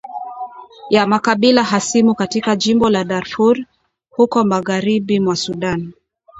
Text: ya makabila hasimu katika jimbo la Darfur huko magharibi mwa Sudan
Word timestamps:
ya 0.89 1.07
makabila 1.07 1.63
hasimu 1.63 2.15
katika 2.15 2.55
jimbo 2.55 2.89
la 2.89 3.03
Darfur 3.03 3.57
huko 4.09 4.43
magharibi 4.43 5.19
mwa 5.19 5.35
Sudan 5.35 5.91